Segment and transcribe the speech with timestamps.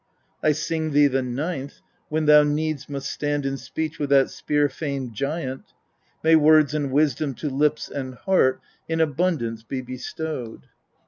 [0.41, 0.49] 14.
[0.49, 4.67] I sing thee the ninth: when thou needs must stand in speech with that spear
[4.67, 5.73] famed giant,
[6.23, 10.65] may words and wisdom to lips and heart in abundance be bestowed.